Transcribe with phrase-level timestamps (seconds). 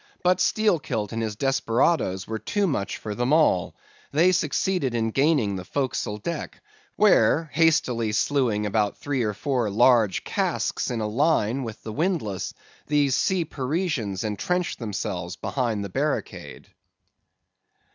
[0.23, 3.75] But Steelkilt and his desperadoes were too much for them all;
[4.11, 6.59] they succeeded in gaining the forecastle deck,
[6.95, 12.55] where, hastily slewing about three or four large casks in a line with the windlass,
[12.87, 16.69] these sea Parisians entrenched themselves behind the barricade.